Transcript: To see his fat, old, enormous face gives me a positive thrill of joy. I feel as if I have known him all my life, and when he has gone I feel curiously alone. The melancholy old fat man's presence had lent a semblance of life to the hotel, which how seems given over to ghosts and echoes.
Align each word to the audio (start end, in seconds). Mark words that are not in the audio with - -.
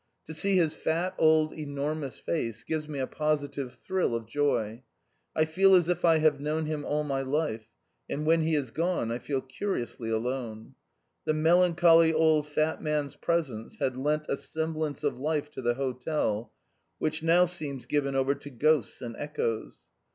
To 0.25 0.33
see 0.33 0.55
his 0.55 0.73
fat, 0.73 1.13
old, 1.19 1.53
enormous 1.53 2.17
face 2.17 2.63
gives 2.63 2.87
me 2.89 2.97
a 2.97 3.05
positive 3.05 3.75
thrill 3.85 4.15
of 4.15 4.25
joy. 4.25 4.81
I 5.35 5.45
feel 5.45 5.75
as 5.75 5.89
if 5.89 6.03
I 6.03 6.17
have 6.17 6.39
known 6.39 6.65
him 6.65 6.83
all 6.83 7.03
my 7.03 7.21
life, 7.21 7.67
and 8.09 8.25
when 8.25 8.41
he 8.41 8.55
has 8.55 8.71
gone 8.71 9.11
I 9.11 9.19
feel 9.19 9.41
curiously 9.41 10.09
alone. 10.09 10.73
The 11.25 11.35
melancholy 11.35 12.11
old 12.11 12.47
fat 12.47 12.81
man's 12.81 13.15
presence 13.15 13.75
had 13.77 13.95
lent 13.95 14.25
a 14.27 14.37
semblance 14.39 15.03
of 15.03 15.19
life 15.19 15.51
to 15.51 15.61
the 15.61 15.75
hotel, 15.75 16.51
which 16.97 17.21
how 17.21 17.45
seems 17.45 17.85
given 17.85 18.15
over 18.15 18.33
to 18.33 18.49
ghosts 18.49 19.03
and 19.03 19.15
echoes. 19.17 19.81